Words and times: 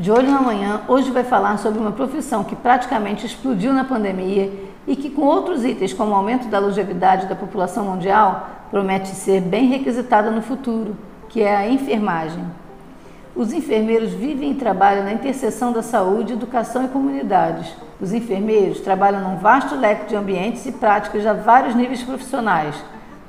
De 0.00 0.10
olho 0.10 0.30
na 0.30 0.40
manhã, 0.40 0.80
hoje 0.88 1.10
vai 1.10 1.22
falar 1.22 1.58
sobre 1.58 1.78
uma 1.78 1.92
profissão 1.92 2.42
que 2.42 2.56
praticamente 2.56 3.26
explodiu 3.26 3.70
na 3.70 3.84
pandemia 3.84 4.50
e 4.86 4.96
que, 4.96 5.10
com 5.10 5.20
outros 5.20 5.62
itens 5.62 5.92
como 5.92 6.12
o 6.12 6.14
aumento 6.14 6.48
da 6.48 6.58
longevidade 6.58 7.26
da 7.26 7.34
população 7.34 7.84
mundial, 7.84 8.48
promete 8.70 9.08
ser 9.08 9.42
bem 9.42 9.66
requisitada 9.66 10.30
no 10.30 10.40
futuro, 10.40 10.96
que 11.28 11.42
é 11.42 11.54
a 11.54 11.68
enfermagem. 11.68 12.42
Os 13.36 13.52
enfermeiros 13.52 14.10
vivem 14.12 14.52
e 14.52 14.54
trabalham 14.54 15.04
na 15.04 15.12
interseção 15.12 15.70
da 15.70 15.82
saúde, 15.82 16.32
educação 16.32 16.86
e 16.86 16.88
comunidades. 16.88 17.70
Os 18.00 18.14
enfermeiros 18.14 18.80
trabalham 18.80 19.20
num 19.20 19.36
vasto 19.36 19.74
leque 19.76 20.08
de 20.08 20.16
ambientes 20.16 20.64
e 20.64 20.72
práticas 20.72 21.26
a 21.26 21.34
vários 21.34 21.74
níveis 21.74 22.02
profissionais. 22.02 22.74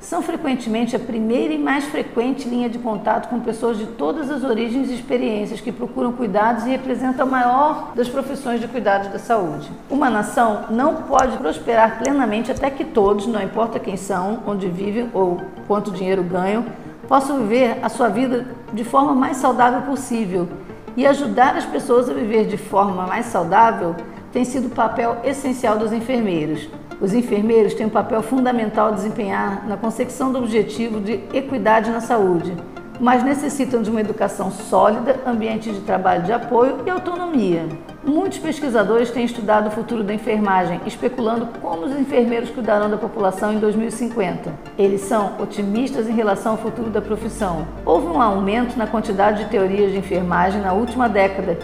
São 0.02 0.20
frequentemente 0.20 0.96
a 0.96 0.98
primeira 0.98 1.54
e 1.54 1.58
mais 1.58 1.84
frequente 1.84 2.48
linha 2.48 2.68
de 2.68 2.76
contato 2.76 3.28
com 3.28 3.38
pessoas 3.38 3.78
de 3.78 3.86
todas 3.86 4.28
as 4.32 4.42
origens 4.42 4.90
e 4.90 4.94
experiências 4.94 5.60
que 5.60 5.70
procuram 5.70 6.12
cuidados 6.12 6.66
e 6.66 6.70
representam 6.70 7.24
a 7.24 7.30
maior 7.30 7.92
das 7.94 8.08
profissões 8.08 8.60
de 8.60 8.66
cuidados 8.66 9.06
da 9.12 9.18
saúde. 9.20 9.70
Uma 9.88 10.10
nação 10.10 10.64
não 10.70 10.96
pode 11.04 11.36
prosperar 11.36 12.00
plenamente 12.00 12.50
até 12.50 12.68
que 12.68 12.84
todos, 12.84 13.28
não 13.28 13.40
importa 13.40 13.78
quem 13.78 13.96
são, 13.96 14.40
onde 14.44 14.68
vivem 14.68 15.08
ou 15.14 15.40
quanto 15.68 15.92
dinheiro 15.92 16.24
ganham, 16.24 16.66
possam 17.06 17.38
viver 17.38 17.78
a 17.80 17.88
sua 17.88 18.08
vida 18.08 18.44
de 18.72 18.82
forma 18.82 19.14
mais 19.14 19.36
saudável 19.36 19.82
possível. 19.82 20.48
E 20.96 21.06
ajudar 21.06 21.56
as 21.56 21.64
pessoas 21.64 22.10
a 22.10 22.12
viver 22.12 22.46
de 22.46 22.56
forma 22.56 23.06
mais 23.06 23.26
saudável 23.26 23.94
tem 24.32 24.44
sido 24.44 24.66
o 24.66 24.70
papel 24.70 25.18
essencial 25.22 25.78
dos 25.78 25.92
enfermeiros. 25.92 26.68
Os 27.02 27.12
enfermeiros 27.12 27.74
têm 27.74 27.86
um 27.86 27.90
papel 27.90 28.22
fundamental 28.22 28.86
a 28.86 28.90
desempenhar 28.92 29.66
na 29.66 29.76
consecução 29.76 30.30
do 30.30 30.38
objetivo 30.38 31.00
de 31.00 31.14
equidade 31.34 31.90
na 31.90 32.00
saúde, 32.00 32.56
mas 33.00 33.24
necessitam 33.24 33.82
de 33.82 33.90
uma 33.90 34.00
educação 34.00 34.52
sólida, 34.52 35.18
ambiente 35.26 35.72
de 35.72 35.80
trabalho 35.80 36.22
de 36.22 36.32
apoio 36.32 36.78
e 36.86 36.90
autonomia. 36.90 37.66
Muitos 38.04 38.38
pesquisadores 38.38 39.10
têm 39.10 39.24
estudado 39.24 39.66
o 39.66 39.70
futuro 39.72 40.04
da 40.04 40.14
enfermagem, 40.14 40.80
especulando 40.86 41.48
como 41.60 41.86
os 41.86 41.98
enfermeiros 41.98 42.50
cuidarão 42.50 42.88
da 42.88 42.96
população 42.96 43.52
em 43.52 43.58
2050. 43.58 44.52
Eles 44.78 45.00
são 45.00 45.32
otimistas 45.40 46.08
em 46.08 46.12
relação 46.12 46.52
ao 46.52 46.58
futuro 46.58 46.88
da 46.88 47.02
profissão. 47.02 47.66
Houve 47.84 48.06
um 48.06 48.22
aumento 48.22 48.76
na 48.76 48.86
quantidade 48.86 49.42
de 49.42 49.50
teorias 49.50 49.90
de 49.90 49.98
enfermagem 49.98 50.60
na 50.60 50.72
última 50.72 51.08
década, 51.08 51.58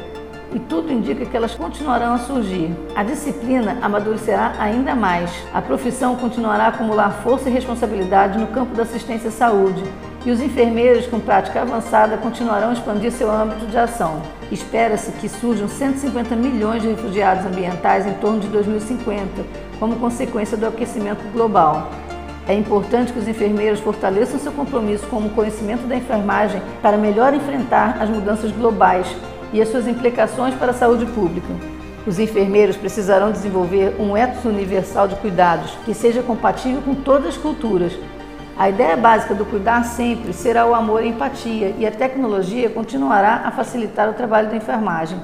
e 0.54 0.58
tudo 0.58 0.92
indica 0.92 1.26
que 1.26 1.36
elas 1.36 1.54
continuarão 1.54 2.14
a 2.14 2.18
surgir. 2.18 2.70
A 2.94 3.02
disciplina 3.02 3.78
amadurecerá 3.82 4.54
ainda 4.58 4.94
mais. 4.94 5.30
A 5.52 5.60
profissão 5.60 6.16
continuará 6.16 6.64
a 6.64 6.68
acumular 6.68 7.10
força 7.22 7.48
e 7.48 7.52
responsabilidade 7.52 8.38
no 8.38 8.46
campo 8.48 8.74
da 8.74 8.82
assistência 8.82 9.28
à 9.28 9.32
saúde 9.32 9.82
e 10.24 10.30
os 10.30 10.40
enfermeiros 10.40 11.06
com 11.06 11.20
prática 11.20 11.62
avançada 11.62 12.16
continuarão 12.16 12.70
a 12.70 12.72
expandir 12.72 13.12
seu 13.12 13.30
âmbito 13.30 13.66
de 13.66 13.78
ação. 13.78 14.20
Espera-se 14.50 15.12
que 15.12 15.28
surjam 15.28 15.68
150 15.68 16.34
milhões 16.34 16.82
de 16.82 16.88
refugiados 16.88 17.46
ambientais 17.46 18.06
em 18.06 18.14
torno 18.14 18.40
de 18.40 18.48
2050, 18.48 19.44
como 19.78 19.96
consequência 19.96 20.56
do 20.56 20.66
aquecimento 20.66 21.22
global. 21.32 21.90
É 22.48 22.54
importante 22.54 23.12
que 23.12 23.18
os 23.18 23.28
enfermeiros 23.28 23.78
fortaleçam 23.78 24.40
seu 24.40 24.50
compromisso 24.52 25.06
com 25.06 25.18
o 25.18 25.28
conhecimento 25.30 25.86
da 25.86 25.94
enfermagem 25.94 26.62
para 26.80 26.96
melhor 26.96 27.34
enfrentar 27.34 27.98
as 28.00 28.08
mudanças 28.08 28.50
globais 28.52 29.06
e 29.52 29.60
as 29.60 29.68
suas 29.68 29.86
implicações 29.86 30.54
para 30.54 30.70
a 30.72 30.74
saúde 30.74 31.06
pública. 31.06 31.48
Os 32.06 32.18
enfermeiros 32.18 32.76
precisarão 32.76 33.30
desenvolver 33.30 33.94
um 33.98 34.16
ethos 34.16 34.44
universal 34.44 35.06
de 35.06 35.16
cuidados 35.16 35.72
que 35.84 35.92
seja 35.92 36.22
compatível 36.22 36.80
com 36.82 36.94
todas 36.94 37.28
as 37.28 37.36
culturas. 37.36 37.92
A 38.56 38.68
ideia 38.68 38.96
básica 38.96 39.34
do 39.34 39.44
cuidar 39.44 39.84
sempre 39.84 40.32
será 40.32 40.66
o 40.66 40.74
amor 40.74 41.02
e 41.02 41.06
a 41.06 41.08
empatia, 41.10 41.74
e 41.78 41.86
a 41.86 41.90
tecnologia 41.90 42.70
continuará 42.70 43.42
a 43.44 43.50
facilitar 43.50 44.08
o 44.08 44.14
trabalho 44.14 44.48
da 44.48 44.56
enfermagem. 44.56 45.20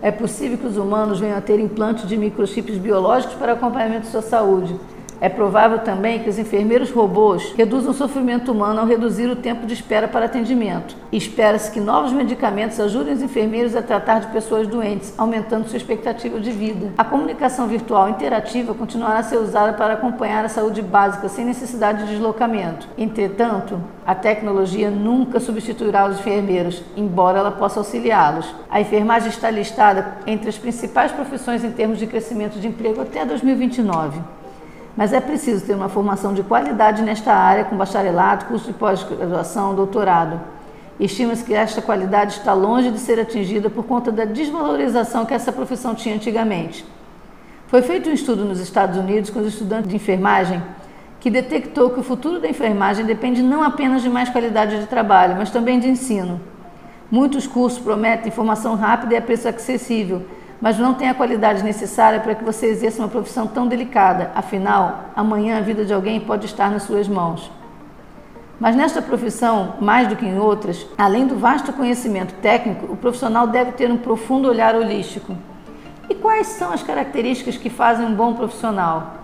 É 0.00 0.10
possível 0.10 0.56
que 0.56 0.66
os 0.66 0.76
humanos 0.76 1.18
venham 1.18 1.36
a 1.36 1.40
ter 1.40 1.58
implantes 1.58 2.06
de 2.06 2.16
microchips 2.16 2.78
biológicos 2.78 3.34
para 3.34 3.52
acompanhamento 3.52 4.02
de 4.02 4.08
sua 4.08 4.22
saúde, 4.22 4.78
é 5.20 5.28
provável 5.28 5.78
também 5.78 6.20
que 6.20 6.28
os 6.28 6.38
enfermeiros 6.38 6.90
robôs 6.90 7.52
reduzam 7.56 7.90
o 7.90 7.94
sofrimento 7.94 8.52
humano 8.52 8.80
ao 8.80 8.86
reduzir 8.86 9.28
o 9.28 9.36
tempo 9.36 9.66
de 9.66 9.74
espera 9.74 10.06
para 10.06 10.26
atendimento. 10.26 10.96
Espera-se 11.10 11.70
que 11.70 11.80
novos 11.80 12.12
medicamentos 12.12 12.78
ajudem 12.78 13.14
os 13.14 13.22
enfermeiros 13.22 13.74
a 13.74 13.82
tratar 13.82 14.20
de 14.20 14.26
pessoas 14.28 14.66
doentes, 14.66 15.14
aumentando 15.16 15.68
sua 15.68 15.76
expectativa 15.76 16.38
de 16.38 16.50
vida. 16.50 16.92
A 16.98 17.04
comunicação 17.04 17.66
virtual 17.66 18.08
interativa 18.08 18.74
continuará 18.74 19.20
a 19.20 19.22
ser 19.22 19.38
usada 19.38 19.72
para 19.72 19.94
acompanhar 19.94 20.44
a 20.44 20.48
saúde 20.48 20.82
básica 20.82 21.28
sem 21.28 21.44
necessidade 21.44 22.04
de 22.04 22.12
deslocamento. 22.12 22.88
Entretanto, 22.98 23.80
a 24.06 24.14
tecnologia 24.14 24.90
nunca 24.90 25.40
substituirá 25.40 26.06
os 26.06 26.18
enfermeiros, 26.18 26.82
embora 26.96 27.38
ela 27.38 27.50
possa 27.50 27.80
auxiliá-los. 27.80 28.54
A 28.70 28.80
enfermagem 28.80 29.28
está 29.28 29.50
listada 29.50 30.18
entre 30.26 30.48
as 30.48 30.58
principais 30.58 31.10
profissões 31.12 31.64
em 31.64 31.72
termos 31.72 31.98
de 31.98 32.06
crescimento 32.06 32.58
de 32.58 32.68
emprego 32.68 33.00
até 33.00 33.24
2029. 33.24 34.35
Mas 34.96 35.12
é 35.12 35.20
preciso 35.20 35.64
ter 35.66 35.74
uma 35.74 35.88
formação 35.88 36.32
de 36.32 36.42
qualidade 36.42 37.02
nesta 37.02 37.32
área, 37.32 37.64
com 37.64 37.76
bacharelado, 37.76 38.46
curso 38.46 38.66
de 38.66 38.72
pós-graduação, 38.72 39.74
doutorado. 39.74 40.40
Estima-se 40.98 41.44
que 41.44 41.52
esta 41.52 41.82
qualidade 41.82 42.32
está 42.32 42.54
longe 42.54 42.90
de 42.90 42.98
ser 42.98 43.20
atingida 43.20 43.68
por 43.68 43.84
conta 43.84 44.10
da 44.10 44.24
desvalorização 44.24 45.26
que 45.26 45.34
essa 45.34 45.52
profissão 45.52 45.94
tinha 45.94 46.14
antigamente. 46.14 46.86
Foi 47.66 47.82
feito 47.82 48.08
um 48.08 48.12
estudo 48.12 48.44
nos 48.44 48.58
Estados 48.58 48.96
Unidos 48.96 49.28
com 49.28 49.40
os 49.40 49.48
estudantes 49.48 49.90
de 49.90 49.96
enfermagem 49.96 50.62
que 51.20 51.28
detectou 51.28 51.90
que 51.90 52.00
o 52.00 52.02
futuro 52.02 52.40
da 52.40 52.48
enfermagem 52.48 53.04
depende 53.04 53.42
não 53.42 53.62
apenas 53.62 54.00
de 54.00 54.08
mais 54.08 54.28
qualidade 54.28 54.78
de 54.78 54.86
trabalho, 54.86 55.34
mas 55.36 55.50
também 55.50 55.78
de 55.78 55.88
ensino. 55.88 56.40
Muitos 57.10 57.46
cursos 57.46 57.78
prometem 57.78 58.32
formação 58.32 58.74
rápida 58.76 59.14
e 59.14 59.16
a 59.16 59.22
preço 59.22 59.48
acessível, 59.48 60.22
mas 60.60 60.78
não 60.78 60.94
tem 60.94 61.08
a 61.08 61.14
qualidade 61.14 61.62
necessária 61.62 62.20
para 62.20 62.34
que 62.34 62.44
você 62.44 62.66
exerça 62.66 63.02
uma 63.02 63.08
profissão 63.08 63.46
tão 63.46 63.66
delicada. 63.66 64.30
Afinal, 64.34 65.10
amanhã 65.14 65.58
a 65.58 65.60
vida 65.60 65.84
de 65.84 65.92
alguém 65.92 66.20
pode 66.20 66.46
estar 66.46 66.70
nas 66.70 66.84
suas 66.84 67.06
mãos. 67.06 67.50
Mas 68.58 68.74
nesta 68.74 69.02
profissão, 69.02 69.74
mais 69.80 70.08
do 70.08 70.16
que 70.16 70.24
em 70.24 70.38
outras, 70.38 70.86
além 70.96 71.26
do 71.26 71.36
vasto 71.36 71.72
conhecimento 71.74 72.34
técnico, 72.40 72.90
o 72.90 72.96
profissional 72.96 73.46
deve 73.46 73.72
ter 73.72 73.90
um 73.90 73.98
profundo 73.98 74.48
olhar 74.48 74.74
holístico. 74.74 75.36
E 76.08 76.14
quais 76.14 76.46
são 76.46 76.72
as 76.72 76.82
características 76.82 77.58
que 77.58 77.68
fazem 77.68 78.06
um 78.06 78.14
bom 78.14 78.32
profissional? 78.32 79.16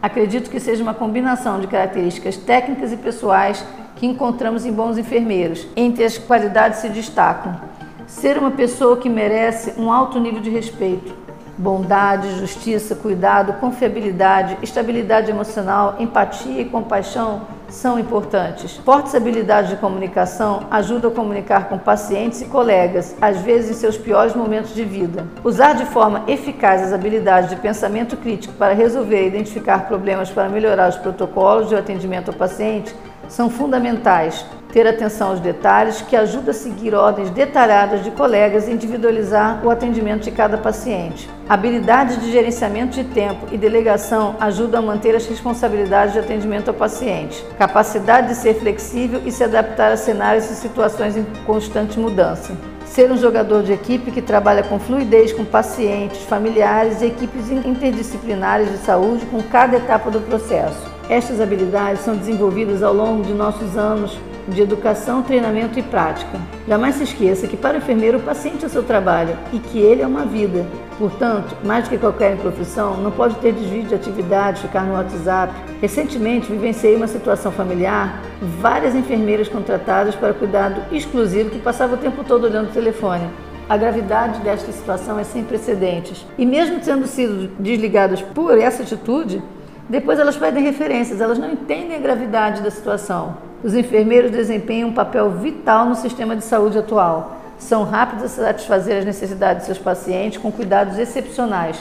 Acredito 0.00 0.48
que 0.48 0.60
seja 0.60 0.82
uma 0.82 0.94
combinação 0.94 1.58
de 1.58 1.66
características 1.66 2.36
técnicas 2.36 2.92
e 2.92 2.96
pessoais 2.96 3.64
que 3.96 4.06
encontramos 4.06 4.64
em 4.64 4.72
bons 4.72 4.96
enfermeiros. 4.96 5.66
Entre 5.74 6.04
as 6.04 6.18
qualidades 6.18 6.80
se 6.80 6.88
destacam 6.88 7.60
Ser 8.06 8.38
uma 8.38 8.50
pessoa 8.50 8.96
que 8.96 9.08
merece 9.08 9.74
um 9.78 9.90
alto 9.90 10.18
nível 10.18 10.40
de 10.40 10.50
respeito, 10.50 11.14
bondade, 11.56 12.38
justiça, 12.38 12.94
cuidado, 12.94 13.54
confiabilidade, 13.54 14.58
estabilidade 14.62 15.30
emocional, 15.30 15.96
empatia 15.98 16.60
e 16.60 16.64
compaixão 16.64 17.42
são 17.68 17.98
importantes. 17.98 18.76
Fortes 18.78 19.14
habilidades 19.14 19.70
de 19.70 19.76
comunicação 19.76 20.64
ajudam 20.70 21.10
a 21.10 21.14
comunicar 21.14 21.68
com 21.68 21.78
pacientes 21.78 22.42
e 22.42 22.46
colegas, 22.46 23.16
às 23.20 23.38
vezes 23.38 23.70
em 23.70 23.80
seus 23.80 23.96
piores 23.96 24.34
momentos 24.34 24.74
de 24.74 24.84
vida. 24.84 25.26
Usar 25.42 25.74
de 25.74 25.86
forma 25.86 26.22
eficaz 26.26 26.82
as 26.82 26.92
habilidades 26.92 27.48
de 27.48 27.56
pensamento 27.56 28.16
crítico 28.16 28.54
para 28.54 28.74
resolver 28.74 29.24
e 29.24 29.28
identificar 29.28 29.86
problemas 29.86 30.30
para 30.30 30.48
melhorar 30.48 30.90
os 30.90 30.96
protocolos 30.96 31.68
de 31.68 31.74
atendimento 31.74 32.30
ao 32.30 32.34
paciente 32.34 32.94
são 33.28 33.48
fundamentais. 33.48 34.44
Ter 34.72 34.86
atenção 34.86 35.28
aos 35.28 35.40
detalhes, 35.40 36.00
que 36.00 36.16
ajuda 36.16 36.50
a 36.50 36.54
seguir 36.54 36.94
ordens 36.94 37.28
detalhadas 37.28 38.02
de 38.02 38.10
colegas 38.10 38.66
e 38.66 38.72
individualizar 38.72 39.60
o 39.62 39.68
atendimento 39.68 40.22
de 40.22 40.30
cada 40.30 40.56
paciente. 40.56 41.28
Habilidades 41.46 42.18
de 42.18 42.32
gerenciamento 42.32 42.94
de 42.94 43.04
tempo 43.04 43.48
e 43.52 43.58
delegação 43.58 44.34
ajudam 44.40 44.82
a 44.82 44.86
manter 44.86 45.14
as 45.14 45.26
responsabilidades 45.26 46.14
de 46.14 46.20
atendimento 46.20 46.68
ao 46.68 46.74
paciente. 46.74 47.44
Capacidade 47.58 48.28
de 48.28 48.34
ser 48.34 48.54
flexível 48.54 49.20
e 49.26 49.30
se 49.30 49.44
adaptar 49.44 49.92
a 49.92 49.96
cenários 49.98 50.50
e 50.50 50.54
situações 50.54 51.18
em 51.18 51.26
constante 51.44 52.00
mudança. 52.00 52.56
Ser 52.86 53.12
um 53.12 53.18
jogador 53.18 53.62
de 53.62 53.74
equipe 53.74 54.10
que 54.10 54.22
trabalha 54.22 54.62
com 54.62 54.78
fluidez 54.78 55.34
com 55.34 55.44
pacientes, 55.44 56.22
familiares 56.22 57.02
e 57.02 57.06
equipes 57.06 57.50
interdisciplinares 57.50 58.70
de 58.70 58.78
saúde 58.78 59.26
com 59.26 59.42
cada 59.42 59.76
etapa 59.76 60.10
do 60.10 60.20
processo. 60.22 60.90
Estas 61.10 61.42
habilidades 61.42 62.00
são 62.00 62.16
desenvolvidas 62.16 62.82
ao 62.82 62.94
longo 62.94 63.22
de 63.22 63.34
nossos 63.34 63.76
anos 63.76 64.18
de 64.48 64.62
educação, 64.62 65.22
treinamento 65.22 65.78
e 65.78 65.82
prática. 65.82 66.38
Jamais 66.66 66.96
se 66.96 67.04
esqueça 67.04 67.46
que 67.46 67.56
para 67.56 67.74
o 67.74 67.78
enfermeiro 67.78 68.18
o 68.18 68.22
paciente 68.22 68.64
é 68.64 68.68
seu 68.68 68.82
trabalho 68.82 69.36
e 69.52 69.58
que 69.58 69.78
ele 69.78 70.02
é 70.02 70.06
uma 70.06 70.24
vida. 70.24 70.66
Portanto, 70.98 71.56
mais 71.64 71.84
do 71.84 71.90
que 71.90 71.98
qualquer 71.98 72.36
profissão, 72.36 72.96
não 72.96 73.10
pode 73.10 73.34
ter 73.36 73.52
desvio 73.52 73.84
de 73.84 73.94
atividade, 73.94 74.62
ficar 74.62 74.82
no 74.82 74.94
WhatsApp. 74.94 75.52
Recentemente 75.80 76.50
vivenciei 76.50 76.96
uma 76.96 77.06
situação 77.06 77.50
familiar, 77.50 78.22
várias 78.60 78.94
enfermeiras 78.94 79.48
contratadas 79.48 80.14
para 80.14 80.34
cuidado 80.34 80.82
exclusivo 80.92 81.50
que 81.50 81.58
passavam 81.58 81.96
o 81.96 82.00
tempo 82.00 82.22
todo 82.24 82.44
olhando 82.44 82.68
o 82.68 82.72
telefone. 82.72 83.28
A 83.68 83.76
gravidade 83.76 84.40
desta 84.40 84.70
situação 84.70 85.18
é 85.18 85.24
sem 85.24 85.44
precedentes. 85.44 86.26
E 86.36 86.44
mesmo 86.44 86.80
tendo 86.80 87.06
sido 87.06 87.50
desligadas 87.58 88.20
por 88.20 88.58
essa 88.58 88.82
atitude, 88.82 89.42
depois 89.88 90.18
elas 90.18 90.36
pedem 90.36 90.62
referências, 90.62 91.20
elas 91.20 91.38
não 91.38 91.50
entendem 91.50 91.96
a 91.96 92.00
gravidade 92.00 92.62
da 92.62 92.70
situação. 92.70 93.36
Os 93.62 93.74
enfermeiros 93.74 94.32
desempenham 94.32 94.88
um 94.88 94.92
papel 94.92 95.30
vital 95.30 95.86
no 95.86 95.94
sistema 95.94 96.34
de 96.34 96.44
saúde 96.44 96.78
atual. 96.78 97.38
são 97.58 97.84
rápidos 97.84 98.24
a 98.24 98.28
satisfazer 98.28 98.98
as 98.98 99.04
necessidades 99.04 99.62
de 99.62 99.66
seus 99.66 99.78
pacientes 99.78 100.36
com 100.38 100.50
cuidados 100.50 100.98
excepcionais. 100.98 101.80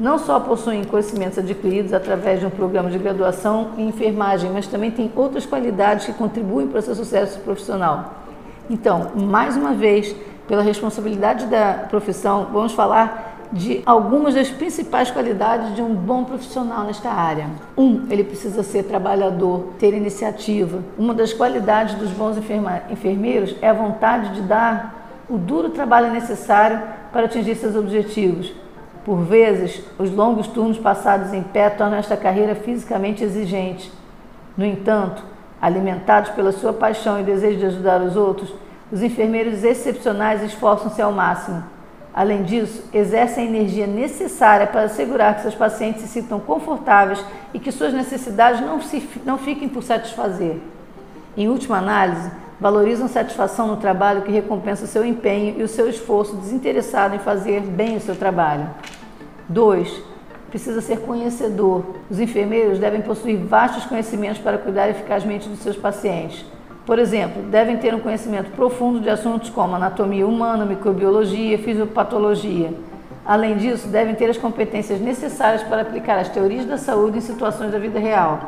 Não 0.00 0.16
só 0.18 0.40
possuem 0.40 0.84
conhecimentos 0.84 1.36
adquiridos 1.36 1.92
através 1.92 2.40
de 2.40 2.46
um 2.46 2.50
programa 2.50 2.88
de 2.88 2.96
graduação 2.96 3.72
em 3.76 3.88
enfermagem, 3.88 4.50
mas 4.50 4.66
também 4.66 4.90
têm 4.90 5.12
outras 5.14 5.44
qualidades 5.44 6.06
que 6.06 6.14
contribuem 6.14 6.66
para 6.68 6.78
o 6.78 6.82
seu 6.82 6.94
sucesso 6.94 7.40
profissional. 7.40 8.14
Então, 8.70 9.10
mais 9.16 9.54
uma 9.54 9.74
vez, 9.74 10.16
pela 10.46 10.62
responsabilidade 10.62 11.44
da 11.44 11.86
profissão, 11.90 12.46
vamos 12.50 12.72
falar 12.72 13.27
de 13.52 13.82
algumas 13.86 14.34
das 14.34 14.50
principais 14.50 15.10
qualidades 15.10 15.74
de 15.74 15.80
um 15.80 15.94
bom 15.94 16.24
profissional 16.24 16.84
nesta 16.84 17.10
área. 17.10 17.46
Um, 17.76 18.06
ele 18.10 18.24
precisa 18.24 18.62
ser 18.62 18.84
trabalhador, 18.84 19.72
ter 19.78 19.94
iniciativa. 19.94 20.80
Uma 20.98 21.14
das 21.14 21.32
qualidades 21.32 21.94
dos 21.94 22.10
bons 22.10 22.36
enfermeiros 22.90 23.56
é 23.62 23.70
a 23.70 23.72
vontade 23.72 24.34
de 24.34 24.42
dar 24.42 25.24
o 25.28 25.38
duro 25.38 25.70
trabalho 25.70 26.12
necessário 26.12 26.82
para 27.12 27.26
atingir 27.26 27.54
seus 27.54 27.74
objetivos. 27.74 28.52
Por 29.04 29.20
vezes, 29.22 29.82
os 29.98 30.10
longos 30.10 30.46
turnos 30.48 30.78
passados 30.78 31.32
em 31.32 31.42
pé 31.42 31.70
tornam 31.70 31.98
esta 31.98 32.16
carreira 32.16 32.54
fisicamente 32.54 33.24
exigente. 33.24 33.90
No 34.56 34.64
entanto, 34.64 35.22
alimentados 35.60 36.30
pela 36.30 36.52
sua 36.52 36.72
paixão 36.72 37.18
e 37.18 37.22
desejo 37.22 37.58
de 37.58 37.66
ajudar 37.66 38.02
os 38.02 38.16
outros, 38.16 38.52
os 38.92 39.02
enfermeiros 39.02 39.64
excepcionais 39.64 40.42
esforçam-se 40.42 41.00
ao 41.00 41.12
máximo 41.12 41.77
Além 42.18 42.42
disso, 42.42 42.82
exercem 42.92 43.44
a 43.44 43.48
energia 43.48 43.86
necessária 43.86 44.66
para 44.66 44.82
assegurar 44.82 45.36
que 45.36 45.42
seus 45.42 45.54
pacientes 45.54 46.02
se 46.02 46.08
sintam 46.08 46.40
confortáveis 46.40 47.24
e 47.54 47.60
que 47.60 47.70
suas 47.70 47.94
necessidades 47.94 48.60
não, 48.60 48.82
se, 48.82 49.08
não 49.24 49.38
fiquem 49.38 49.68
por 49.68 49.84
satisfazer. 49.84 50.56
Em 51.36 51.46
última 51.46 51.78
análise, 51.78 52.28
valorizam 52.60 53.06
satisfação 53.06 53.68
no 53.68 53.76
trabalho 53.76 54.22
que 54.22 54.32
recompensa 54.32 54.84
o 54.84 54.88
seu 54.88 55.04
empenho 55.04 55.60
e 55.60 55.62
o 55.62 55.68
seu 55.68 55.88
esforço 55.88 56.34
desinteressado 56.34 57.14
em 57.14 57.20
fazer 57.20 57.60
bem 57.60 57.96
o 57.96 58.00
seu 58.00 58.16
trabalho. 58.16 58.68
2. 59.48 60.02
Precisa 60.50 60.80
ser 60.80 60.98
conhecedor. 61.02 61.84
Os 62.10 62.18
enfermeiros 62.18 62.80
devem 62.80 63.00
possuir 63.00 63.36
vastos 63.36 63.84
conhecimentos 63.84 64.40
para 64.40 64.58
cuidar 64.58 64.88
eficazmente 64.88 65.48
dos 65.48 65.60
seus 65.60 65.76
pacientes. 65.76 66.44
Por 66.88 66.98
exemplo, 66.98 67.42
devem 67.42 67.76
ter 67.76 67.94
um 67.94 68.00
conhecimento 68.00 68.50
profundo 68.52 68.98
de 68.98 69.10
assuntos 69.10 69.50
como 69.50 69.76
anatomia 69.76 70.26
humana, 70.26 70.64
microbiologia, 70.64 71.58
fisiopatologia. 71.58 72.72
Além 73.26 73.58
disso, 73.58 73.88
devem 73.88 74.14
ter 74.14 74.30
as 74.30 74.38
competências 74.38 74.98
necessárias 74.98 75.62
para 75.62 75.82
aplicar 75.82 76.18
as 76.18 76.30
teorias 76.30 76.64
da 76.64 76.78
saúde 76.78 77.18
em 77.18 77.20
situações 77.20 77.70
da 77.70 77.78
vida 77.78 77.98
real. 77.98 78.40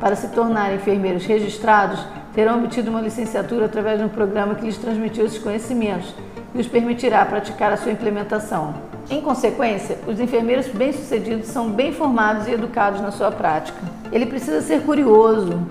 Para 0.00 0.16
se 0.16 0.26
tornarem 0.30 0.78
enfermeiros 0.78 1.24
registrados, 1.24 2.04
terão 2.34 2.58
obtido 2.58 2.90
uma 2.90 3.00
licenciatura 3.00 3.66
através 3.66 4.00
de 4.00 4.04
um 4.04 4.08
programa 4.08 4.56
que 4.56 4.64
lhes 4.64 4.76
transmitiu 4.76 5.24
esses 5.24 5.38
conhecimentos 5.38 6.12
e 6.52 6.58
os 6.58 6.66
permitirá 6.66 7.24
praticar 7.24 7.72
a 7.72 7.76
sua 7.76 7.92
implementação. 7.92 8.74
Em 9.08 9.20
consequência, 9.20 9.96
os 10.08 10.18
enfermeiros 10.18 10.66
bem-sucedidos 10.66 11.46
são 11.46 11.70
bem 11.70 11.92
formados 11.92 12.48
e 12.48 12.50
educados 12.50 13.00
na 13.00 13.12
sua 13.12 13.30
prática. 13.30 13.78
Ele 14.10 14.26
precisa 14.26 14.60
ser 14.60 14.82
curioso, 14.82 15.62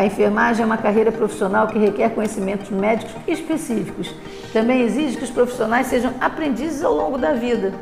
a 0.00 0.06
enfermagem 0.06 0.62
é 0.62 0.66
uma 0.66 0.78
carreira 0.78 1.12
profissional 1.12 1.66
que 1.66 1.78
requer 1.78 2.08
conhecimentos 2.14 2.70
médicos 2.70 3.12
específicos. 3.28 4.10
Também 4.50 4.80
exige 4.80 5.18
que 5.18 5.24
os 5.24 5.30
profissionais 5.30 5.88
sejam 5.88 6.14
aprendizes 6.18 6.82
ao 6.82 6.94
longo 6.94 7.18
da 7.18 7.34
vida. 7.34 7.74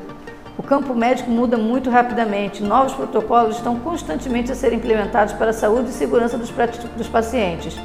O 0.58 0.62
campo 0.62 0.96
médico 0.96 1.30
muda 1.30 1.56
muito 1.56 1.88
rapidamente. 1.90 2.60
Novos 2.60 2.92
protocolos 2.92 3.58
estão 3.58 3.78
constantemente 3.78 4.50
a 4.50 4.56
ser 4.56 4.72
implementados 4.72 5.32
para 5.34 5.50
a 5.50 5.52
saúde 5.52 5.90
e 5.90 5.92
segurança 5.92 6.36
dos, 6.36 6.50
dos 6.96 7.06
pacientes. 7.06 7.78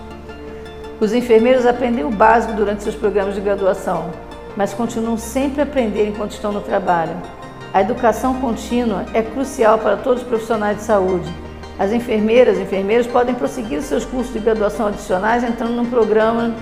Os 0.99 1.13
enfermeiros 1.13 1.67
aprendem 1.67 2.03
o 2.03 2.09
básico 2.09 2.53
durante 2.53 2.81
seus 2.81 2.95
programas 2.95 3.35
de 3.35 3.41
graduação, 3.41 4.09
mas 4.57 4.73
continuam 4.73 5.15
sempre 5.15 5.61
a 5.61 5.63
aprender 5.63 6.07
enquanto 6.07 6.31
estão 6.31 6.51
no 6.51 6.61
trabalho. 6.61 7.15
A 7.71 7.81
educação 7.81 8.33
contínua 8.41 9.05
é 9.13 9.21
crucial 9.21 9.77
para 9.77 9.95
todos 9.95 10.23
os 10.23 10.27
profissionais 10.27 10.77
de 10.77 10.83
saúde. 10.83 11.42
As 11.79 11.91
enfermeiras 11.91 12.57
e 12.57 12.61
enfermeiros 12.61 13.07
podem 13.07 13.33
prosseguir 13.33 13.81
seus 13.81 14.05
cursos 14.05 14.31
de 14.31 14.39
graduação 14.39 14.87
adicionais 14.87 15.43
entrando 15.43 15.73
num 15.73 15.85
programa 15.85 16.53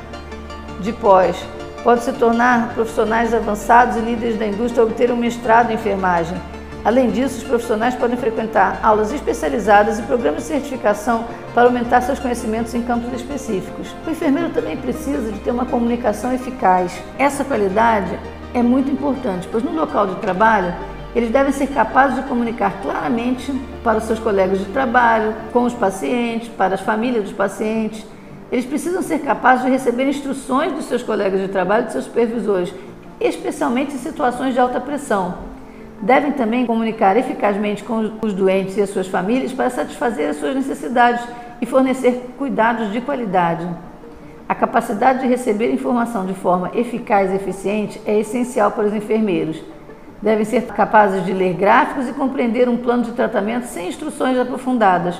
de 0.80 0.94
pós. 0.94 1.36
Pode 1.84 2.04
se 2.04 2.14
tornar 2.14 2.74
profissionais 2.74 3.34
avançados 3.34 3.98
e 3.98 4.00
líderes 4.00 4.38
da 4.38 4.46
indústria 4.46 4.84
obter 4.84 5.12
um 5.12 5.18
mestrado 5.18 5.72
em 5.72 5.76
enfermagem. 5.76 6.38
Além 6.84 7.12
disso, 7.12 7.40
os 7.40 7.44
profissionais 7.44 7.94
podem 7.94 8.18
frequentar 8.18 8.80
aulas 8.82 9.12
especializadas 9.12 10.00
e 10.00 10.04
programas 10.04 10.44
de 10.44 10.48
certificação 10.48 11.26
para 11.54 11.64
aumentar 11.64 12.02
seus 12.02 12.18
conhecimentos 12.18 12.74
em 12.74 12.82
campos 12.82 13.14
específicos. 13.14 13.94
O 14.08 14.10
enfermeiro 14.10 14.50
também 14.50 14.78
precisa 14.78 15.32
de 15.32 15.40
ter 15.40 15.52
uma 15.52 15.66
comunicação 15.66 16.34
eficaz. 16.34 16.92
Essa 17.20 17.44
qualidade 17.44 18.18
é 18.54 18.64
muito 18.64 18.90
importante, 18.90 19.48
pois 19.52 19.64
no 19.64 19.72
local 19.72 20.08
de 20.08 20.16
trabalho 20.16 20.74
eles 21.16 21.30
devem 21.30 21.52
ser 21.52 21.68
capazes 21.68 22.16
de 22.16 22.24
comunicar 22.24 22.82
claramente 22.82 23.52
para 23.84 23.98
os 23.98 24.06
seus 24.06 24.20
colegas 24.20 24.60
de 24.60 24.66
trabalho, 24.66 25.36
com 25.52 25.64
os 25.64 25.74
pacientes, 25.74 26.48
para 26.48 26.76
as 26.76 26.82
famílias 26.82 27.26
dos 27.26 27.34
pacientes. 27.34 28.06
Eles 28.52 28.66
precisam 28.66 29.02
ser 29.02 29.20
capazes 29.20 29.66
de 29.66 29.72
receber 29.72 30.08
instruções 30.08 30.72
dos 30.72 30.86
seus 30.86 31.04
colegas 31.04 31.42
de 31.42 31.50
trabalho 31.50 31.84
e 31.84 31.86
de 31.88 31.92
seus 31.92 32.06
supervisores, 32.06 32.74
especialmente 33.20 33.96
em 33.96 33.98
situações 33.98 34.54
de 34.54 34.60
alta 34.60 34.80
pressão. 34.80 35.36
Devem 36.02 36.32
também 36.32 36.66
comunicar 36.66 37.16
eficazmente 37.18 37.84
com 37.84 38.14
os 38.22 38.34
doentes 38.34 38.78
e 38.78 38.82
as 38.82 38.90
suas 38.90 39.08
famílias 39.08 39.52
para 39.52 39.70
satisfazer 39.70 40.30
as 40.30 40.38
suas 40.38 40.56
necessidades 40.56 41.24
e 41.62 41.66
fornecer 41.66 42.34
cuidados 42.38 42.92
de 42.92 43.02
qualidade. 43.02 43.68
A 44.50 44.56
capacidade 44.56 45.20
de 45.20 45.28
receber 45.28 45.72
informação 45.72 46.26
de 46.26 46.34
forma 46.34 46.72
eficaz 46.74 47.32
e 47.32 47.36
eficiente 47.36 48.02
é 48.06 48.20
essencial 48.20 48.72
para 48.72 48.86
os 48.86 48.94
enfermeiros 48.94 49.62
devem 50.22 50.46
ser 50.46 50.66
capazes 50.68 51.26
de 51.26 51.34
ler 51.34 51.54
gráficos 51.54 52.08
e 52.08 52.14
compreender 52.14 52.70
um 52.70 52.78
plano 52.78 53.04
de 53.04 53.12
tratamento 53.12 53.66
sem 53.66 53.88
instruções 53.88 54.38
aprofundadas. 54.38 55.20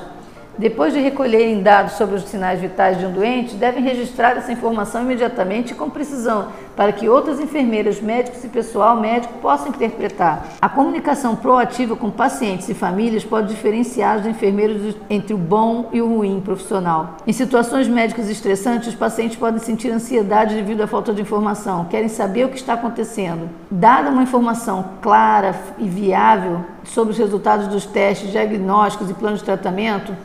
Depois 0.58 0.94
de 0.94 1.00
recolherem 1.00 1.64
dados 1.64 1.94
sobre 1.94 2.16
os 2.16 2.24
sinais 2.24 2.60
vitais 2.60 3.00
de 3.00 3.06
um 3.06 3.12
doente, 3.12 3.56
devem 3.56 3.84
registrar 3.84 4.38
essa 4.38 4.52
informação 4.52 5.02
imediatamente 5.02 5.72
e 5.72 5.76
com 5.76 5.90
precisão, 5.90 6.50
para 6.76 6.92
que 6.92 7.08
outras 7.08 7.40
enfermeiras, 7.40 8.02
médicos 8.02 8.44
e 8.44 8.48
pessoal 8.48 9.00
médico 9.00 9.34
possam 9.42 9.70
interpretar. 9.70 10.46
A 10.62 10.68
comunicação 10.68 11.36
proativa 11.36 11.96
com 11.96 12.12
pacientes 12.12 12.68
e 12.70 12.74
famílias 12.74 13.24
pode 13.24 13.48
diferenciar 13.48 14.20
os 14.20 14.26
enfermeiros 14.26 14.96
entre 15.10 15.34
o 15.34 15.38
bom 15.38 15.90
e 15.92 16.02
o 16.02 16.08
ruim 16.08 16.42
profissional. 16.42 17.18
Em 17.26 17.34
situações 17.34 17.88
médicas 17.88 18.30
estressantes, 18.30 18.90
os 18.90 18.96
pacientes 18.96 19.38
podem 19.38 19.60
sentir 19.60 19.90
ansiedade 19.90 20.56
devido 20.56 20.82
à 20.82 20.88
falta 20.88 21.14
de 21.14 21.22
informação, 21.22 21.86
querem 21.86 22.10
saber 22.10 22.46
o 22.46 22.50
que 22.50 22.58
está 22.58 22.74
acontecendo. 22.74 23.50
Dada 23.70 24.10
uma 24.10 24.24
informação 24.24 24.86
clara 25.02 25.56
e 25.78 25.88
viável 25.88 26.62
sobre 26.84 27.14
os 27.14 27.18
resultados 27.18 27.68
dos 27.68 27.86
testes, 27.86 28.32
diagnósticos 28.32 29.10
e 29.10 29.14
planos 29.14 29.40
de 29.40 29.46
tratamento, 29.46 30.16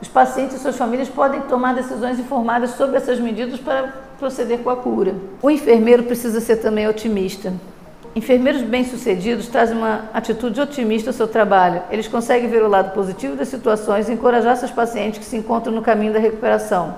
os 0.00 0.08
pacientes 0.08 0.56
e 0.56 0.58
suas 0.58 0.76
famílias 0.76 1.08
podem 1.08 1.42
tomar 1.42 1.74
decisões 1.74 2.18
informadas 2.18 2.70
sobre 2.70 2.96
essas 2.96 3.20
medidas 3.20 3.60
para 3.60 3.92
proceder 4.18 4.60
com 4.60 4.70
a 4.70 4.76
cura. 4.76 5.14
O 5.42 5.50
enfermeiro 5.50 6.04
precisa 6.04 6.40
ser 6.40 6.56
também 6.56 6.88
otimista. 6.88 7.52
Enfermeiros 8.16 8.62
bem-sucedidos 8.62 9.46
trazem 9.46 9.76
uma 9.76 10.06
atitude 10.12 10.60
otimista 10.60 11.10
ao 11.10 11.14
seu 11.14 11.28
trabalho. 11.28 11.82
Eles 11.90 12.08
conseguem 12.08 12.48
ver 12.48 12.62
o 12.62 12.68
lado 12.68 12.92
positivo 12.92 13.36
das 13.36 13.48
situações 13.48 14.08
e 14.08 14.12
encorajar 14.12 14.56
seus 14.56 14.70
pacientes 14.70 15.18
que 15.18 15.24
se 15.24 15.36
encontram 15.36 15.72
no 15.72 15.82
caminho 15.82 16.12
da 16.12 16.18
recuperação. 16.18 16.94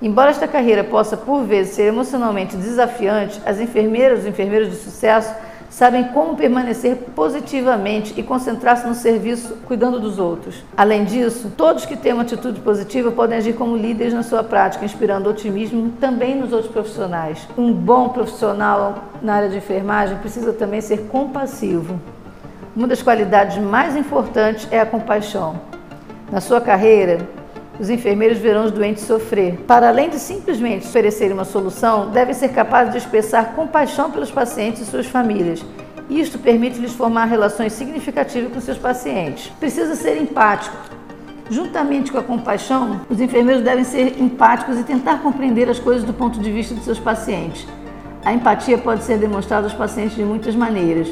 Embora 0.00 0.30
esta 0.30 0.46
carreira 0.46 0.84
possa, 0.84 1.16
por 1.16 1.42
vezes, 1.42 1.74
ser 1.74 1.82
emocionalmente 1.82 2.56
desafiante, 2.56 3.42
as 3.44 3.60
enfermeiras 3.60 4.24
e 4.24 4.28
enfermeiros 4.28 4.70
de 4.70 4.76
sucesso 4.76 5.34
sabem 5.70 6.04
como 6.08 6.36
permanecer 6.36 6.96
positivamente 7.14 8.14
e 8.16 8.22
concentrar-se 8.22 8.86
no 8.86 8.94
serviço 8.94 9.56
cuidando 9.66 10.00
dos 10.00 10.18
outros. 10.18 10.64
Além 10.76 11.04
disso, 11.04 11.52
todos 11.56 11.84
que 11.84 11.96
têm 11.96 12.12
uma 12.12 12.22
atitude 12.22 12.60
positiva 12.60 13.10
podem 13.10 13.38
agir 13.38 13.54
como 13.54 13.76
líderes 13.76 14.14
na 14.14 14.22
sua 14.22 14.42
prática, 14.42 14.84
inspirando 14.84 15.28
otimismo 15.28 15.92
também 16.00 16.36
nos 16.36 16.52
outros 16.52 16.72
profissionais. 16.72 17.46
Um 17.56 17.72
bom 17.72 18.08
profissional 18.08 19.04
na 19.22 19.34
área 19.34 19.48
de 19.48 19.58
enfermagem 19.58 20.16
precisa 20.18 20.52
também 20.52 20.80
ser 20.80 21.08
compassivo. 21.08 22.00
Uma 22.74 22.86
das 22.86 23.02
qualidades 23.02 23.58
mais 23.58 23.96
importantes 23.96 24.68
é 24.70 24.80
a 24.80 24.86
compaixão. 24.86 25.60
Na 26.30 26.40
sua 26.40 26.60
carreira, 26.60 27.26
os 27.78 27.88
enfermeiros 27.88 28.38
verão 28.38 28.64
os 28.64 28.72
doentes 28.72 29.04
sofrer. 29.04 29.58
Para 29.66 29.88
além 29.88 30.10
de 30.10 30.18
simplesmente 30.18 30.86
oferecer 30.86 31.32
uma 31.32 31.44
solução, 31.44 32.10
devem 32.10 32.34
ser 32.34 32.48
capazes 32.48 32.92
de 32.92 32.98
expressar 32.98 33.54
compaixão 33.54 34.10
pelos 34.10 34.30
pacientes 34.30 34.82
e 34.82 34.86
suas 34.86 35.06
famílias. 35.06 35.64
Isto 36.10 36.38
permite-lhes 36.38 36.94
formar 36.94 37.26
relações 37.26 37.72
significativas 37.72 38.52
com 38.52 38.60
seus 38.60 38.78
pacientes. 38.78 39.52
Precisa 39.60 39.94
ser 39.94 40.20
empático. 40.20 40.76
Juntamente 41.50 42.10
com 42.10 42.18
a 42.18 42.22
compaixão, 42.22 43.00
os 43.08 43.20
enfermeiros 43.20 43.62
devem 43.62 43.84
ser 43.84 44.20
empáticos 44.20 44.78
e 44.78 44.82
tentar 44.84 45.22
compreender 45.22 45.68
as 45.68 45.78
coisas 45.78 46.04
do 46.04 46.12
ponto 46.12 46.40
de 46.40 46.50
vista 46.50 46.74
de 46.74 46.82
seus 46.82 46.98
pacientes. 46.98 47.66
A 48.24 48.32
empatia 48.32 48.76
pode 48.76 49.04
ser 49.04 49.18
demonstrada 49.18 49.66
aos 49.66 49.72
pacientes 49.72 50.16
de 50.16 50.24
muitas 50.24 50.54
maneiras. 50.54 51.08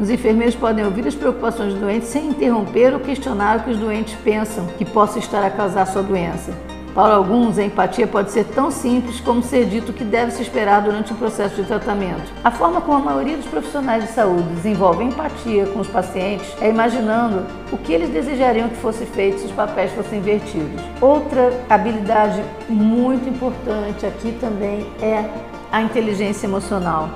Os 0.00 0.08
enfermeiros 0.08 0.54
podem 0.54 0.82
ouvir 0.82 1.06
as 1.06 1.14
preocupações 1.14 1.74
do 1.74 1.80
doente 1.80 2.06
sem 2.06 2.28
interromper 2.28 2.94
ou 2.94 3.00
questionar 3.00 3.58
o 3.58 3.64
que 3.64 3.70
os 3.70 3.76
doentes 3.76 4.16
pensam 4.24 4.66
que 4.78 4.84
possa 4.84 5.18
estar 5.18 5.44
a 5.44 5.50
causar 5.50 5.84
sua 5.86 6.02
doença. 6.02 6.54
Para 6.94 7.14
alguns, 7.14 7.58
a 7.58 7.62
empatia 7.62 8.06
pode 8.06 8.32
ser 8.32 8.44
tão 8.46 8.70
simples 8.70 9.20
como 9.20 9.42
ser 9.42 9.66
dito 9.66 9.92
que 9.92 10.02
deve 10.02 10.32
se 10.32 10.40
esperar 10.40 10.80
durante 10.80 11.12
o 11.12 11.16
processo 11.16 11.54
de 11.56 11.64
tratamento. 11.64 12.32
A 12.42 12.50
forma 12.50 12.80
como 12.80 12.96
a 12.96 13.12
maioria 13.12 13.36
dos 13.36 13.46
profissionais 13.46 14.04
de 14.04 14.10
saúde 14.10 14.48
desenvolve 14.54 15.04
empatia 15.04 15.66
com 15.66 15.80
os 15.80 15.86
pacientes 15.86 16.50
é 16.62 16.70
imaginando 16.70 17.46
o 17.70 17.76
que 17.76 17.92
eles 17.92 18.08
desejariam 18.08 18.70
que 18.70 18.76
fosse 18.76 19.04
feito 19.04 19.40
se 19.40 19.46
os 19.46 19.52
papéis 19.52 19.92
fossem 19.92 20.18
invertidos. 20.18 20.82
Outra 20.98 21.52
habilidade 21.68 22.42
muito 22.70 23.28
importante 23.28 24.06
aqui 24.06 24.32
também 24.40 24.86
é 25.02 25.30
a 25.70 25.82
inteligência 25.82 26.46
emocional. 26.46 27.10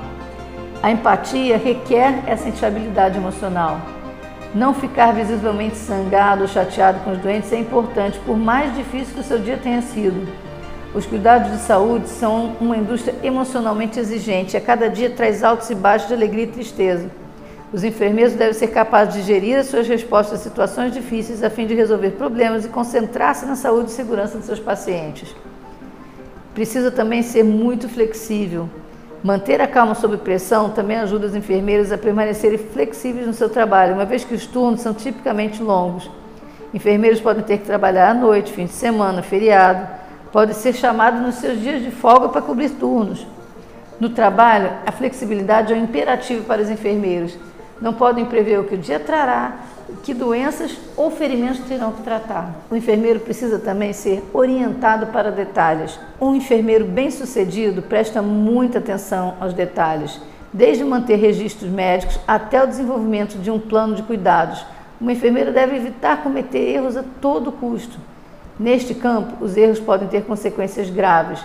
A 0.85 0.91
empatia 0.91 1.57
requer 1.57 2.25
essa 2.27 2.47
estabilidade 2.47 3.17
emocional. 3.17 3.81
Não 4.55 4.75
ficar 4.75 5.15
visivelmente 5.15 5.79
sangado 5.79 6.43
ou 6.43 6.47
chateado 6.47 7.01
com 7.01 7.13
os 7.13 7.19
doentes 7.21 7.51
é 7.55 7.59
importante, 7.59 8.19
por 8.19 8.37
mais 8.37 8.77
difícil 8.77 9.15
que 9.15 9.21
o 9.21 9.25
seu 9.25 9.39
dia 9.39 9.57
tenha 9.57 9.81
sido. 9.81 10.29
Os 10.95 11.07
cuidados 11.07 11.51
de 11.53 11.57
saúde 11.61 12.11
são 12.11 12.55
uma 12.61 12.77
indústria 12.77 13.15
emocionalmente 13.23 13.99
exigente. 13.99 14.59
A 14.59 14.61
cada 14.61 14.91
dia 14.91 15.09
traz 15.09 15.43
altos 15.43 15.71
e 15.71 15.75
baixos 15.75 16.09
de 16.09 16.13
alegria 16.13 16.45
e 16.45 16.49
tristeza. 16.49 17.11
Os 17.73 17.83
enfermeiros 17.83 18.35
devem 18.35 18.53
ser 18.53 18.67
capazes 18.67 19.15
de 19.15 19.23
gerir 19.23 19.59
as 19.59 19.69
suas 19.69 19.89
respostas 19.89 20.39
a 20.39 20.43
situações 20.43 20.93
difíceis 20.93 21.43
a 21.43 21.49
fim 21.49 21.67
de 21.67 21.75
resolver 21.75 22.11
problemas 22.11 22.67
e 22.67 22.69
concentrar-se 22.69 23.47
na 23.47 23.57
saúde 23.57 23.89
e 23.89 23.95
segurança 23.95 24.37
de 24.37 24.45
seus 24.45 24.61
pacientes. 24.61 25.35
Precisa 26.55 26.91
também 26.91 27.23
ser 27.23 27.43
muito 27.43 27.89
flexível. 27.89 28.69
Manter 29.25 29.59
a 29.63 29.67
calma 29.67 29.95
sob 29.95 30.19
pressão 30.19 30.69
também 30.69 30.99
ajuda 30.99 31.25
os 31.27 31.35
enfermeiros 31.35 31.91
a 31.91 31.97
permanecerem 31.97 32.59
flexíveis 32.59 33.27
no 33.27 33.33
seu 33.33 33.49
trabalho, 33.49 33.95
uma 33.95 34.05
vez 34.05 34.23
que 34.23 34.35
os 34.35 34.47
turnos 34.47 34.83
são 34.83 34.93
tipicamente 34.93 35.63
longos. 35.63 36.11
Enfermeiros 36.75 37.23
podem 37.23 37.43
ter 37.43 37.57
que 37.57 37.65
trabalhar 37.65 38.11
à 38.11 38.13
noite, 38.13 38.53
fim 38.53 38.67
de 38.67 38.73
semana, 38.73 39.23
feriado, 39.23 39.89
podem 40.31 40.55
ser 40.55 40.75
chamados 40.75 41.23
nos 41.23 41.37
seus 41.37 41.59
dias 41.59 41.83
de 41.83 41.91
folga 41.91 42.29
para 42.29 42.43
cobrir 42.43 42.69
turnos. 42.73 43.27
No 43.99 44.11
trabalho, 44.11 44.71
a 44.85 44.93
flexibilidade 44.93 45.73
é 45.73 45.77
um 45.77 45.85
imperativo 45.85 46.45
para 46.45 46.61
os 46.61 46.69
enfermeiros. 46.69 47.35
Não 47.81 47.95
podem 47.95 48.27
prever 48.27 48.61
o 48.61 48.65
que 48.65 48.75
o 48.75 48.79
dia 48.79 49.01
trará 49.01 49.55
que 50.03 50.15
doenças 50.15 50.77
ou 50.97 51.11
ferimentos 51.11 51.61
terão 51.61 51.93
que 51.93 52.03
tratar. 52.03 52.55
O 52.71 52.77
enfermeiro 52.77 53.21
precisa 53.21 53.59
também 53.59 53.93
ser 53.93 54.23
orientado 54.33 55.07
para 55.09 55.31
detalhes. 55.31 55.99
Um 56.21 56.35
enfermeiro 56.35 56.85
bem-sucedido 56.85 57.83
presta 57.83 58.21
muita 58.23 58.79
atenção 58.79 59.35
aos 59.41 59.53
detalhes, 59.53 60.21
desde 60.53 60.85
manter 60.85 61.17
registros 61.17 61.71
médicos 61.71 62.19
até 62.27 62.63
o 62.63 62.67
desenvolvimento 62.67 63.39
de 63.39 63.51
um 63.51 63.59
plano 63.59 63.95
de 63.95 64.03
cuidados. 64.03 64.65
Uma 65.01 65.13
enfermeira 65.13 65.51
deve 65.51 65.77
evitar 65.77 66.23
cometer 66.23 66.59
erros 66.59 66.97
a 66.97 67.05
todo 67.21 67.53
custo. 67.53 67.99
Neste 68.59 68.95
campo, 68.95 69.45
os 69.45 69.57
erros 69.57 69.81
podem 69.81 70.07
ter 70.07 70.25
consequências 70.25 70.89
graves. 70.89 71.45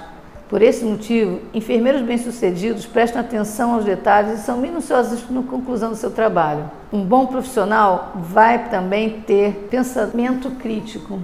Por 0.50 0.64
esse 0.64 0.84
motivo, 0.84 1.42
enfermeiros 1.54 2.02
bem-sucedidos 2.02 2.84
prestam 2.84 3.22
atenção 3.22 3.76
aos 3.76 3.86
detalhes 3.86 4.40
e 4.40 4.44
são 4.44 4.58
minuciosos 4.58 5.30
na 5.30 5.44
conclusão 5.44 5.92
do 5.92 5.96
seu 5.96 6.10
trabalho. 6.10 6.72
Um 6.92 7.06
bom 7.06 7.28
profissional 7.28 8.14
vai 8.16 8.68
também 8.68 9.22
ter 9.28 9.68
pensamento 9.70 10.50
crítico. 10.56 11.20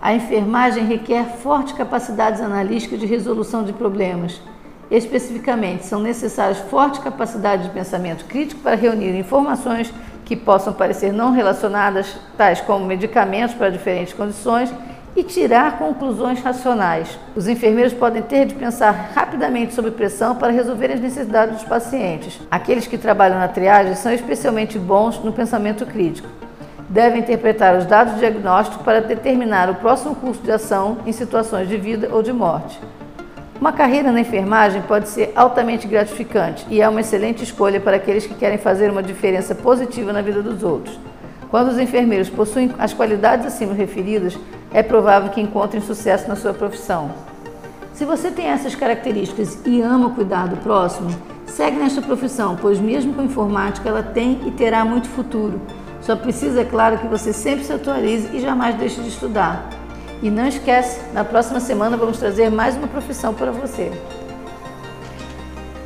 A 0.00 0.14
enfermagem 0.14 0.86
requer 0.86 1.26
fortes 1.42 1.74
capacidades 1.74 2.40
analíticas 2.40 2.98
de 2.98 3.04
resolução 3.04 3.64
de 3.64 3.74
problemas. 3.74 4.40
Especificamente, 4.90 5.84
são 5.84 6.00
necessárias 6.00 6.58
fortes 6.58 7.02
capacidades 7.02 7.66
de 7.66 7.72
pensamento 7.72 8.24
crítico 8.24 8.62
para 8.62 8.76
reunir 8.76 9.14
informações 9.14 9.92
que 10.24 10.36
possam 10.36 10.72
parecer 10.72 11.12
não 11.12 11.32
relacionadas, 11.32 12.16
tais 12.38 12.62
como 12.62 12.86
medicamentos 12.86 13.54
para 13.54 13.68
diferentes 13.68 14.14
condições 14.14 14.72
e 15.14 15.22
tirar 15.22 15.78
conclusões 15.78 16.42
racionais. 16.42 17.18
Os 17.36 17.46
enfermeiros 17.46 17.92
podem 17.92 18.22
ter 18.22 18.46
de 18.46 18.54
pensar 18.54 19.10
rapidamente 19.14 19.74
sob 19.74 19.90
pressão 19.90 20.34
para 20.34 20.52
resolver 20.52 20.90
as 20.90 21.00
necessidades 21.00 21.56
dos 21.56 21.64
pacientes. 21.64 22.40
Aqueles 22.50 22.86
que 22.86 22.96
trabalham 22.96 23.38
na 23.38 23.48
triagem 23.48 23.94
são 23.94 24.12
especialmente 24.12 24.78
bons 24.78 25.22
no 25.22 25.32
pensamento 25.32 25.84
crítico. 25.84 26.28
Devem 26.88 27.20
interpretar 27.20 27.76
os 27.76 27.86
dados 27.86 28.18
diagnósticos 28.18 28.82
para 28.82 29.00
determinar 29.00 29.70
o 29.70 29.76
próximo 29.76 30.14
curso 30.14 30.42
de 30.42 30.50
ação 30.50 30.98
em 31.06 31.12
situações 31.12 31.68
de 31.68 31.76
vida 31.76 32.08
ou 32.10 32.22
de 32.22 32.32
morte. 32.32 32.80
Uma 33.60 33.72
carreira 33.72 34.10
na 34.10 34.20
enfermagem 34.20 34.82
pode 34.82 35.08
ser 35.08 35.32
altamente 35.36 35.86
gratificante 35.86 36.66
e 36.68 36.82
é 36.82 36.88
uma 36.88 37.00
excelente 37.00 37.44
escolha 37.44 37.78
para 37.78 37.96
aqueles 37.96 38.26
que 38.26 38.34
querem 38.34 38.58
fazer 38.58 38.90
uma 38.90 39.02
diferença 39.02 39.54
positiva 39.54 40.12
na 40.12 40.20
vida 40.20 40.42
dos 40.42 40.64
outros. 40.64 40.98
Quando 41.48 41.68
os 41.68 41.78
enfermeiros 41.78 42.28
possuem 42.28 42.74
as 42.78 42.92
qualidades 42.92 43.46
acima 43.46 43.72
referidas, 43.72 44.36
é 44.72 44.82
provável 44.82 45.30
que 45.30 45.40
encontrem 45.40 45.82
sucesso 45.82 46.28
na 46.28 46.36
sua 46.36 46.54
profissão. 46.54 47.10
Se 47.92 48.04
você 48.04 48.30
tem 48.30 48.46
essas 48.46 48.74
características 48.74 49.58
e 49.66 49.80
ama 49.82 50.10
cuidar 50.10 50.48
do 50.48 50.56
próximo, 50.56 51.10
segue 51.46 51.76
nesta 51.76 52.00
profissão, 52.00 52.56
pois 52.60 52.80
mesmo 52.80 53.12
com 53.14 53.22
informática 53.22 53.88
ela 53.88 54.02
tem 54.02 54.40
e 54.46 54.50
terá 54.50 54.84
muito 54.84 55.08
futuro. 55.08 55.60
Só 56.00 56.16
precisa, 56.16 56.62
é 56.62 56.64
claro, 56.64 56.98
que 56.98 57.06
você 57.06 57.32
sempre 57.32 57.64
se 57.64 57.72
atualize 57.72 58.34
e 58.34 58.40
jamais 58.40 58.74
deixe 58.76 59.00
de 59.00 59.08
estudar. 59.08 59.68
E 60.22 60.30
não 60.30 60.46
esquece, 60.46 61.00
na 61.12 61.24
próxima 61.24 61.60
semana 61.60 61.96
vamos 61.96 62.18
trazer 62.18 62.50
mais 62.50 62.76
uma 62.76 62.88
profissão 62.88 63.34
para 63.34 63.52
você. 63.52 63.92